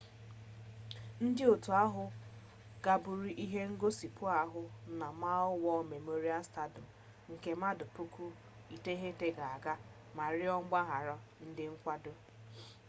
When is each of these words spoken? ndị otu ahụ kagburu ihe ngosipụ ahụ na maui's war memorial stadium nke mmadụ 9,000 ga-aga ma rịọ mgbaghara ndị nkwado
ndị 1.25 1.43
otu 1.53 1.71
ahụ 1.83 2.03
kagburu 2.83 3.27
ihe 3.45 3.61
ngosipụ 3.73 4.23
ahụ 4.41 4.61
na 4.99 5.07
maui's 5.21 5.59
war 5.65 5.81
memorial 5.93 6.41
stadium 6.49 6.87
nke 7.33 7.49
mmadụ 7.55 7.85
9,000 8.83 9.35
ga-aga 9.37 9.73
ma 10.15 10.25
rịọ 10.35 10.53
mgbaghara 10.63 11.15
ndị 11.47 11.63
nkwado 11.73 12.11